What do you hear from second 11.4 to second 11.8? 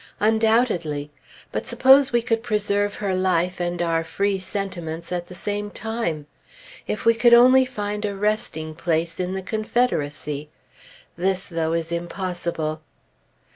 though,